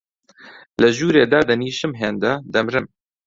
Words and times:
لە 0.81 0.89
ژوورێ 0.97 1.23
دادەنیشم 1.33 1.91
هێندە، 2.01 2.33
دەمرم 2.53 2.85